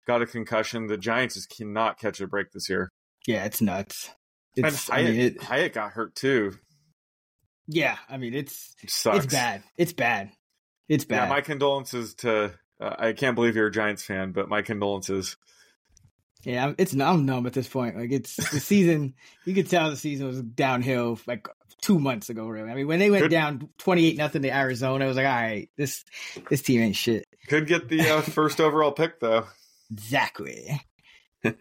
[0.07, 0.87] got a concussion.
[0.87, 2.91] The Giants just cannot catch a break this year.
[3.29, 4.09] Yeah, it's nuts.
[4.55, 6.57] It's, and Hyatt, I mean, it, got hurt too.
[7.67, 9.61] Yeah, I mean it's it it's bad.
[9.77, 10.31] It's bad.
[10.87, 11.25] It's bad.
[11.25, 12.55] Yeah, my condolences to.
[12.81, 15.37] Uh, I can't believe you're a Giants fan, but my condolences.
[16.43, 17.97] Yeah, it's I'm numb at this point.
[17.97, 19.13] Like it's the season.
[19.45, 21.47] you could tell the season was downhill like
[21.83, 22.47] two months ago.
[22.47, 25.17] Really, I mean, when they went could, down twenty eight nothing to Arizona, I was
[25.17, 26.03] like, all right, this
[26.49, 27.27] this team ain't shit.
[27.47, 29.45] Could get the uh, first overall pick though.
[29.91, 30.79] Exactly.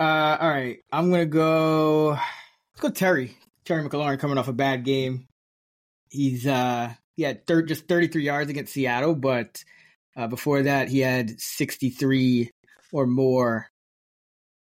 [0.00, 2.10] Uh, all right, I'm gonna go.
[2.10, 3.36] Let's go Terry.
[3.64, 5.26] Terry McLaurin coming off a bad game.
[6.08, 9.60] He's uh he had thir- just 33 yards against Seattle, but
[10.16, 12.50] uh, before that he had 63
[12.92, 13.66] or more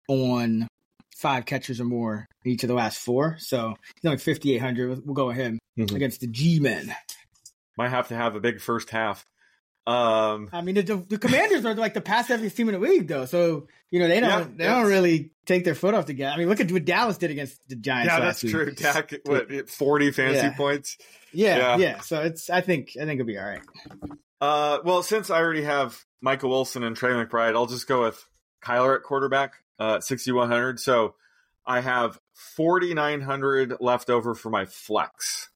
[0.08, 0.66] on
[1.14, 3.36] five catches or more in each of the last four.
[3.38, 5.02] So he's only 5,800.
[5.04, 5.94] We'll go with him mm-hmm.
[5.94, 6.94] against the G Men.
[7.76, 9.26] might have to have a big first half.
[9.86, 13.06] Um, I mean, the, the Commanders are like the pass heaviest team in the league,
[13.06, 13.24] though.
[13.24, 16.34] So you know they don't Yeah, they don't really take their foot off the gas.
[16.34, 18.12] I mean, look at what Dallas did against the Giants.
[18.12, 18.52] yeah, that's week.
[18.52, 18.72] true.
[18.72, 20.56] Dak, what, 40 fantasy Yeah.
[20.56, 20.98] points?
[21.32, 21.76] Yeah, Yeah.
[21.76, 23.62] yeah, So it's I think I think it'll be all right.
[24.40, 28.22] Uh, well, since I already have Michael Wilson and Trey McBride, I'll just go with
[28.64, 30.80] Kyler at quarterback, uh, 6,100.
[30.80, 31.14] So
[31.64, 35.48] I have 4,900 left over for my flex.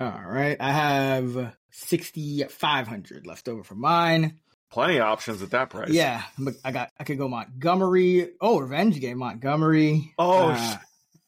[0.00, 4.38] All right, I have sixty five hundred left over for mine.
[4.70, 5.90] Plenty of options at that price.
[5.90, 8.30] Yeah, but I got I could go Montgomery.
[8.40, 10.12] Oh, revenge game Montgomery.
[10.18, 10.76] Oh, Uh,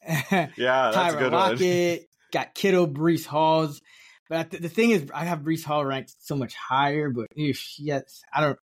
[0.57, 2.07] Yeah, that's a Tyra good one.
[2.33, 3.81] Got Kittle, Breece Halls.
[4.29, 7.09] But the, the thing is, I have Breece Hall ranked so much higher.
[7.11, 8.59] But eesh, yes, I don't.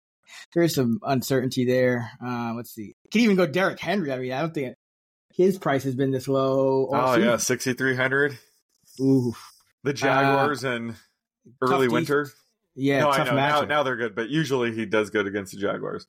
[0.54, 2.12] There's some uncertainty there.
[2.24, 2.96] Uh, let's see.
[3.12, 4.12] Could even go Derrick Henry.
[4.12, 4.76] I mean, I don't think
[5.34, 6.90] his price has been this low.
[6.92, 7.30] Oh, season.
[7.30, 8.38] yeah, 6,300.
[9.02, 9.34] Ooh,
[9.84, 10.96] The Jaguars and
[11.62, 12.30] early winter.
[12.76, 13.36] yeah, no, I know.
[13.36, 16.08] Now, now they're good, but usually he does good against the Jaguars.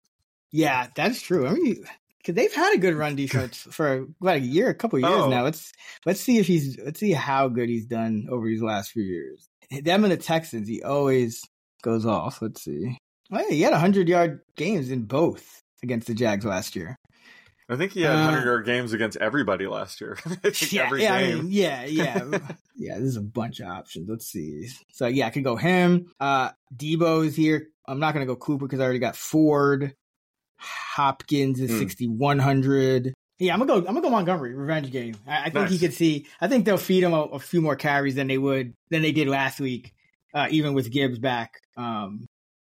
[0.52, 1.46] Yeah, that's true.
[1.46, 1.84] I mean,
[2.18, 5.22] because they've had a good run defense for about a year, a couple of years
[5.24, 5.28] Oh.
[5.28, 5.42] now.
[5.44, 5.72] Let's
[6.04, 9.48] let's see if he's let's see how good he's done over these last few years.
[9.82, 11.42] Them and the Texans, he always
[11.82, 12.40] goes off.
[12.40, 12.98] Let's see.
[13.32, 16.96] Oh, yeah, he had hundred yard games in both against the Jags last year.
[17.68, 20.16] I think he had Uh, 100 yard games against everybody last year.
[20.70, 22.24] Yeah, every yeah, I mean, yeah, yeah,
[22.76, 22.98] yeah.
[22.98, 24.08] There's a bunch of options.
[24.08, 24.68] Let's see.
[24.92, 26.12] So yeah, I could go him.
[26.20, 27.68] Uh Deebo's here.
[27.88, 29.94] I'm not gonna go Cooper because I already got Ford.
[30.58, 31.78] Hopkins is Hmm.
[31.78, 33.12] 6100.
[33.38, 33.78] Yeah, I'm gonna go.
[33.86, 34.54] I'm gonna go Montgomery.
[34.54, 35.14] Revenge game.
[35.26, 35.70] I, I think Nice.
[35.72, 36.26] he could see.
[36.40, 39.12] I think they'll feed him a, a few more carries than they would than they
[39.12, 39.92] did last week,
[40.32, 41.60] uh, even with Gibbs back.
[41.76, 42.26] Um,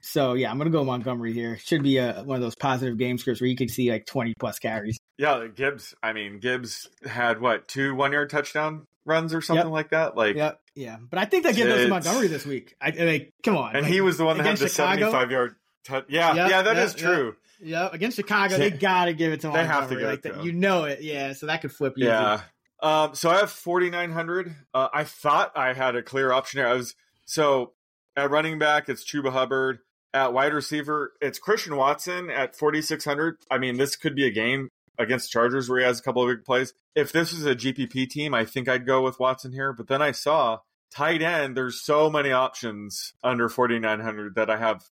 [0.05, 1.57] so yeah, I'm gonna go Montgomery here.
[1.57, 4.33] Should be a, one of those positive game scripts where you could see like 20
[4.39, 4.99] plus carries.
[5.17, 5.95] Yeah, Gibbs.
[6.03, 9.71] I mean, Gibbs had what two one yard touchdown runs or something Yep.
[9.73, 10.15] like that.
[10.15, 10.59] Like, Yep.
[10.75, 12.75] Yeah, but I think give those to Montgomery this week.
[12.81, 13.75] I, like, come on.
[13.75, 14.99] and like, he was the one that had against the Chicago?
[15.11, 15.55] seventy-five yard.
[15.85, 16.05] touch.
[16.09, 17.35] yeah, Yep, yeah, that is true.
[17.61, 20.33] Yep, against Chicago, they gotta give it to They have to give like it to
[20.33, 21.01] that, you know it.
[21.01, 22.07] Yeah, so that could flip easy.
[22.07, 22.41] Yeah.
[22.83, 24.53] Um, so I have 4,900.
[24.73, 26.67] Uh, I thought I had a clear option here.
[26.67, 26.93] I was
[27.25, 27.71] so
[28.17, 29.79] at running back, it's Chuba Hubbard.
[30.15, 33.35] At wide receiver, it's Christian Watson at 4,600.
[33.51, 36.33] I mean, this could be a game against Chargers where he has a couple of
[36.33, 36.73] big plays.
[36.95, 39.73] If this was a GPP team, I think I'd go with Watson here.
[39.73, 44.85] But then I saw tight end, there's so many options under 4,900 that I have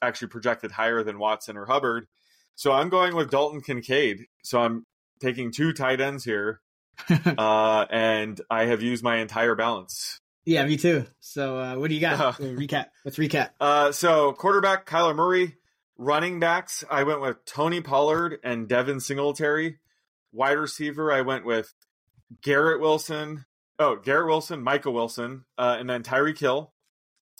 [0.00, 2.06] actually projected higher than Watson or Hubbard.
[2.54, 4.26] So I'm going with Dalton Kincaid.
[4.44, 4.86] So I'm
[5.18, 6.60] taking two tight ends here.
[7.26, 10.20] uh, and I have used my entire balance.
[10.48, 11.04] Yeah, me too.
[11.20, 12.18] So uh, what do you got?
[12.18, 12.86] Uh, recap.
[13.04, 13.50] Let's recap.
[13.60, 15.56] Uh, so quarterback Kyler Murray,
[15.98, 19.78] running backs I went with Tony Pollard and Devin Singletary.
[20.32, 21.74] Wide receiver I went with
[22.42, 23.44] Garrett Wilson.
[23.78, 26.72] Oh, Garrett Wilson, Michael Wilson, uh, and then Tyreek Hill.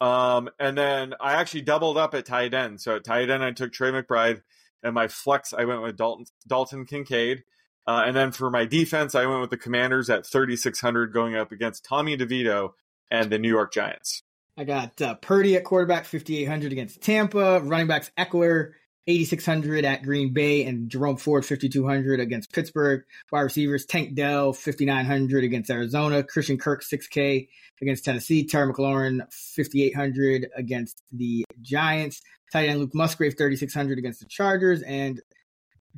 [0.03, 2.79] Um, and then I actually doubled up at tight end.
[2.79, 4.43] So at tight end I took Trey McBride,
[4.83, 7.45] and my flex I went with Dalton Dalton Kincaid.
[7.87, 11.53] Uh, and then for my defense, I went with the Commanders at 3,600 going up
[11.53, 12.73] against Tommy DeVito
[13.11, 14.23] and the New York Giants.
[14.57, 17.61] I got uh, Purdy at quarterback, 5,800 against Tampa.
[17.61, 18.73] Running backs, Ekeler,
[19.07, 23.05] 8,600 at Green Bay, and Jerome Ford, 5,200 against Pittsburgh.
[23.31, 26.25] Wide receivers, Tank Dell, 5,900 against Arizona.
[26.25, 27.49] Christian Kirk, 6K
[27.81, 28.45] against Tennessee.
[28.47, 32.21] Terry McLaurin, 5,800 against the Giants.
[32.53, 34.83] Tight end Luke Musgrave, 3,600 against the Chargers.
[34.83, 35.23] And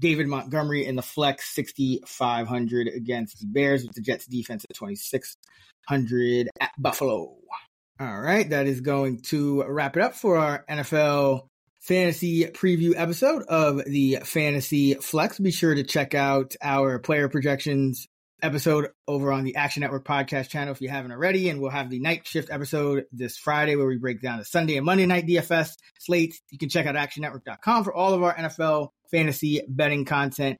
[0.00, 6.48] David Montgomery in the flex, 6,500 against the Bears with the Jets defense at 2,600
[6.60, 7.36] at Buffalo.
[8.00, 11.48] All right, that is going to wrap it up for our NFL
[11.80, 15.38] fantasy preview episode of the Fantasy Flex.
[15.38, 18.08] Be sure to check out our player projections
[18.42, 21.48] episode over on the Action Network podcast channel if you haven't already.
[21.48, 24.76] And we'll have the night shift episode this Friday where we break down the Sunday
[24.76, 26.40] and Monday night DFS slates.
[26.50, 30.58] You can check out actionnetwork.com for all of our NFL fantasy betting content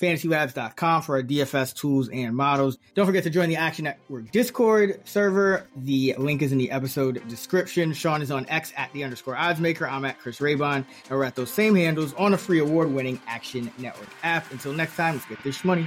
[0.00, 2.78] fantasylabs.com for our DFS tools and models.
[2.94, 5.66] Don't forget to join the Action Network Discord server.
[5.76, 7.92] The link is in the episode description.
[7.92, 9.90] Sean is on X at the underscore oddsmaker.
[9.90, 10.84] I'm at Chris Raybon.
[11.08, 14.50] And we're at those same handles on the free award winning Action Network app.
[14.52, 15.86] Until next time, let's get this money.